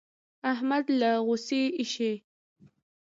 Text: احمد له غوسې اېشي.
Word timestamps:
احمد 0.51 0.85
له 0.99 1.11
غوسې 1.25 1.61
اېشي. 1.79 2.13